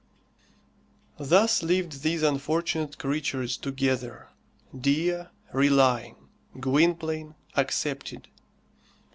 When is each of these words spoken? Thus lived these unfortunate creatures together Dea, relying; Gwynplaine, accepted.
Thus 1.19 1.61
lived 1.61 2.01
these 2.01 2.23
unfortunate 2.23 2.97
creatures 2.97 3.55
together 3.55 4.29
Dea, 4.75 5.25
relying; 5.53 6.15
Gwynplaine, 6.59 7.35
accepted. 7.55 8.27